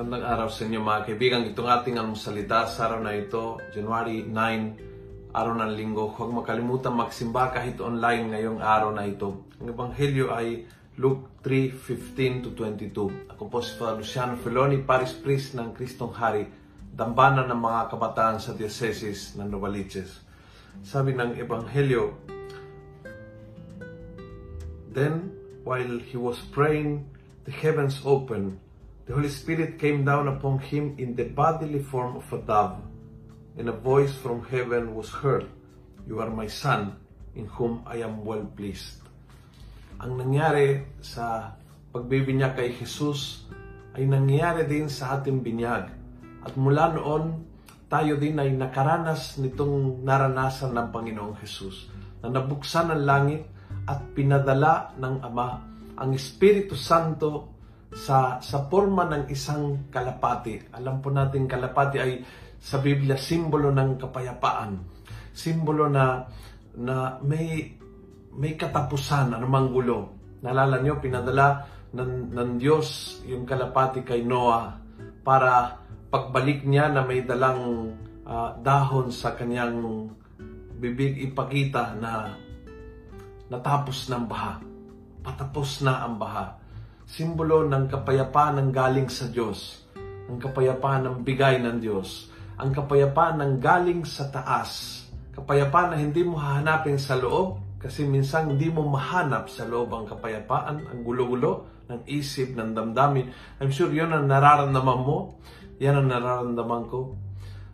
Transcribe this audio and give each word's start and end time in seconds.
sa 0.00 0.64
inyo 0.64 0.80
mga 0.80 1.12
kaibigan. 1.12 1.44
Itong 1.44 1.68
ating 1.68 2.00
almusalita 2.00 2.64
sa 2.64 2.88
araw 2.88 3.04
na 3.04 3.12
ito, 3.12 3.60
January 3.68 4.24
9, 4.24 5.36
araw 5.36 5.52
ng 5.60 5.76
linggo. 5.76 6.08
Huwag 6.16 6.32
makalimutan 6.32 6.96
magsimba 6.96 7.52
kahit 7.52 7.76
online 7.84 8.32
ngayong 8.32 8.64
araw 8.64 8.96
na 8.96 9.04
ito. 9.04 9.44
Ang 9.60 9.76
Ebanghelyo 9.76 10.32
ay 10.32 10.64
Luke 10.96 11.44
3:15 11.44 12.48
to 12.48 12.56
22. 12.56 13.28
Ako 13.36 13.52
po 13.52 13.60
si 13.60 13.76
Father 13.76 14.00
Luciano 14.00 14.40
Feloni, 14.40 14.80
Paris 14.80 15.12
Priest 15.12 15.52
ng 15.60 15.76
Kristong 15.76 16.16
Hari, 16.16 16.48
dambana 16.96 17.44
ng 17.44 17.60
mga 17.60 17.92
kabataan 17.92 18.40
sa 18.40 18.56
Diocese 18.56 19.36
ng 19.36 19.52
Novaliches. 19.52 20.24
Sabi 20.80 21.12
ng 21.12 21.36
Ebanghelyo, 21.36 22.16
Then, 24.96 25.36
while 25.60 26.00
he 26.00 26.16
was 26.16 26.40
praying, 26.48 27.04
the 27.44 27.52
heavens 27.52 28.00
opened 28.08 28.69
The 29.10 29.18
Holy 29.18 29.34
Spirit 29.34 29.82
came 29.82 30.06
down 30.06 30.30
upon 30.30 30.62
him 30.70 30.94
in 30.94 31.18
the 31.18 31.26
bodily 31.26 31.82
form 31.82 32.14
of 32.14 32.30
a 32.30 32.38
dove, 32.46 32.78
and 33.58 33.66
a 33.66 33.74
voice 33.74 34.14
from 34.14 34.46
heaven 34.46 34.94
was 34.94 35.10
heard, 35.10 35.50
You 36.06 36.22
are 36.22 36.30
my 36.30 36.46
son, 36.46 36.94
in 37.34 37.50
whom 37.50 37.82
I 37.90 38.06
am 38.06 38.22
well 38.22 38.46
pleased. 38.46 39.02
Ang 39.98 40.14
nangyari 40.14 40.86
sa 41.02 41.58
pagbibinyag 41.90 42.54
kay 42.54 42.70
Jesus 42.70 43.50
ay 43.98 44.06
nangyari 44.06 44.62
din 44.70 44.86
sa 44.86 45.18
ating 45.18 45.42
binyag. 45.42 45.90
At 46.46 46.54
mula 46.54 46.94
noon, 46.94 47.50
tayo 47.90 48.14
din 48.14 48.38
ay 48.38 48.54
nakaranas 48.54 49.42
nitong 49.42 50.06
naranasan 50.06 50.70
ng 50.70 50.86
Panginoong 50.94 51.34
Jesus 51.42 51.90
na 52.22 52.30
nabuksan 52.30 52.94
ang 52.94 53.02
langit 53.02 53.42
at 53.90 54.06
pinadala 54.14 54.94
ng 55.02 55.18
Ama 55.18 55.50
ang 55.98 56.14
Espiritu 56.14 56.78
Santo 56.78 57.59
sa 57.90 58.38
sa 58.38 58.70
forma 58.70 59.02
ng 59.10 59.26
isang 59.30 59.90
kalapati. 59.90 60.70
Alam 60.78 61.02
po 61.02 61.10
natin 61.10 61.50
kalapati 61.50 61.96
ay 61.98 62.22
sa 62.60 62.78
Biblia 62.78 63.18
simbolo 63.18 63.74
ng 63.74 63.98
kapayapaan. 63.98 64.70
Simbolo 65.34 65.90
na 65.90 66.22
na 66.78 67.18
may 67.26 67.66
may 68.30 68.54
katapusan 68.54 69.34
anumang 69.34 69.74
gulo. 69.74 69.98
Nalala 70.40 70.80
nyo, 70.80 71.02
pinadala 71.02 71.66
ng, 71.92 72.32
ng 72.32 72.50
Diyos 72.56 73.20
yung 73.26 73.44
kalapati 73.44 74.06
kay 74.06 74.22
Noah 74.22 74.78
para 75.20 75.76
pagbalik 76.08 76.64
niya 76.64 76.88
na 76.88 77.02
may 77.04 77.26
dalang 77.26 77.92
uh, 78.24 78.56
dahon 78.62 79.10
sa 79.10 79.34
kanyang 79.34 80.08
bibig 80.80 81.20
ipakita 81.20 81.92
na 81.98 82.38
natapos 83.50 84.08
ng 84.08 84.24
baha. 84.30 84.62
Patapos 85.20 85.84
na 85.84 86.06
ang 86.06 86.16
baha 86.16 86.60
simbolo 87.10 87.66
ng 87.66 87.90
kapayapaan 87.90 88.62
ng 88.62 88.70
galing 88.70 89.10
sa 89.10 89.26
Diyos, 89.26 89.82
ang 90.30 90.38
kapayapaan 90.38 91.10
ng 91.10 91.16
bigay 91.26 91.58
ng 91.58 91.82
Diyos, 91.82 92.30
ang 92.54 92.70
kapayapaan 92.70 93.42
ng 93.42 93.52
galing 93.58 94.06
sa 94.06 94.30
taas, 94.30 95.02
kapayapaan 95.34 95.90
na 95.90 95.98
hindi 95.98 96.22
mo 96.22 96.38
hahanapin 96.38 97.02
sa 97.02 97.18
loob, 97.18 97.58
kasi 97.82 98.06
minsan 98.06 98.54
hindi 98.54 98.70
mo 98.70 98.86
mahanap 98.86 99.50
sa 99.50 99.66
loob 99.66 99.90
ang 99.90 100.06
kapayapaan, 100.06 100.86
ang 100.86 101.00
gulo-gulo 101.02 101.82
ng 101.90 102.06
isip, 102.06 102.54
ng 102.54 102.78
damdamin. 102.78 103.26
I'm 103.58 103.74
sure 103.74 103.90
yun 103.90 104.14
ang 104.14 104.30
nararamdaman 104.30 105.00
mo, 105.02 105.42
yan 105.82 105.98
ang 105.98 106.14
nararamdaman 106.14 106.86
ko. 106.86 107.18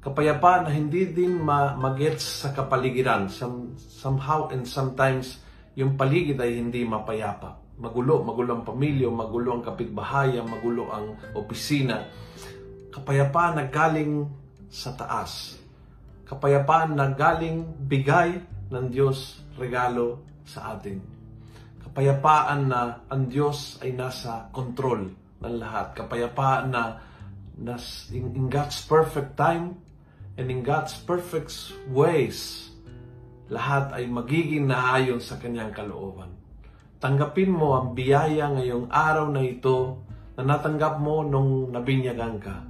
Kapayapaan 0.00 0.64
na 0.64 0.72
hindi 0.72 1.04
din 1.04 1.36
ma- 1.36 1.76
magets 1.76 2.24
sa 2.24 2.56
kapaligiran. 2.56 3.28
Some, 3.28 3.76
somehow 3.76 4.48
and 4.48 4.64
sometimes, 4.64 5.36
yung 5.76 6.00
paligid 6.00 6.40
ay 6.40 6.56
hindi 6.56 6.80
mapayapa 6.88 7.67
magulo, 7.78 8.26
magulo 8.26 8.58
ang 8.58 8.64
pamilya, 8.66 9.06
magulo 9.08 9.58
ang 9.58 9.62
kapitbahayan, 9.62 10.44
magulo 10.44 10.90
ang 10.90 11.14
opisina. 11.38 12.10
Kapayapaan 12.90 13.54
na 13.62 13.64
galing 13.70 14.26
sa 14.66 14.92
taas. 14.98 15.56
Kapayapaan 16.26 16.98
na 16.98 17.08
galing 17.14 17.64
bigay 17.88 18.42
ng 18.68 18.86
Diyos 18.90 19.40
regalo 19.56 20.20
sa 20.44 20.76
atin. 20.76 21.00
Kapayapaan 21.80 22.60
na 22.68 23.06
ang 23.08 23.30
Diyos 23.30 23.80
ay 23.80 23.96
nasa 23.96 24.50
kontrol 24.52 25.08
ng 25.40 25.54
lahat. 25.56 25.96
Kapayapaan 25.96 26.66
na, 26.68 27.00
na 27.56 27.74
in, 28.12 28.34
in 28.34 28.46
God's 28.50 28.82
perfect 28.84 29.38
time 29.38 29.78
and 30.36 30.50
in 30.50 30.60
God's 30.60 30.98
perfect 30.98 31.54
ways, 31.88 32.68
lahat 33.48 33.96
ay 33.96 34.04
magiging 34.10 34.68
naayon 34.68 35.22
sa 35.22 35.40
kanyang 35.40 35.72
kalooban. 35.72 36.47
Tanggapin 36.98 37.54
mo 37.54 37.78
ang 37.78 37.94
biyaya 37.94 38.50
ngayong 38.58 38.90
araw 38.90 39.30
na 39.30 39.46
ito 39.46 40.02
na 40.34 40.42
natanggap 40.42 40.98
mo 40.98 41.22
nung 41.22 41.70
nabinyagan 41.70 42.42
ka. 42.42 42.66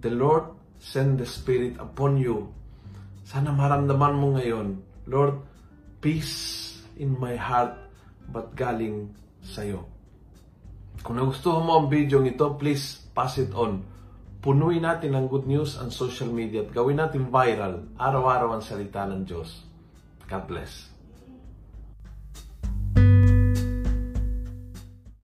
The 0.00 0.08
Lord 0.08 0.56
send 0.80 1.20
the 1.20 1.28
Spirit 1.28 1.76
upon 1.76 2.16
you. 2.16 2.48
Sana 3.24 3.52
maramdaman 3.52 4.16
mo 4.16 4.36
ngayon, 4.40 4.80
Lord, 5.08 5.44
peace 6.00 6.72
in 6.96 7.16
my 7.20 7.36
heart 7.36 7.76
but 8.32 8.56
galing 8.56 9.12
sa'yo. 9.44 9.84
Kung 11.04 11.20
nagustuhan 11.20 11.68
mo 11.68 11.84
ang 11.84 11.92
video 11.92 12.24
ito, 12.24 12.56
please 12.56 12.96
pass 13.12 13.36
it 13.36 13.52
on. 13.52 13.84
Punuin 14.40 14.84
natin 14.84 15.16
ang 15.16 15.28
good 15.28 15.44
news 15.44 15.76
ang 15.76 15.92
social 15.92 16.32
media 16.32 16.64
at 16.64 16.72
gawin 16.72 17.00
natin 17.00 17.28
viral 17.28 17.92
araw-araw 17.96 18.56
ang 18.56 18.64
salita 18.64 19.04
ng 19.04 19.24
Diyos. 19.24 19.64
God 20.28 20.44
bless. 20.48 20.93